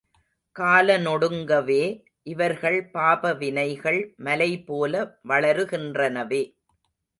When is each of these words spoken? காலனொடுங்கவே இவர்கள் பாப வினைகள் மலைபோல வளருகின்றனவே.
காலனொடுங்கவே 0.55 1.83
இவர்கள் 2.23 2.79
பாப 2.91 3.33
வினைகள் 3.33 4.01
மலைபோல 4.19 4.93
வளருகின்றனவே. 5.29 6.43